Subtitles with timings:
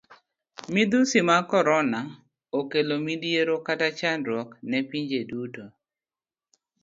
[0.73, 1.99] Midhusi mag korona
[2.59, 5.65] okelo midhiero kata chandruok ne pinje duto.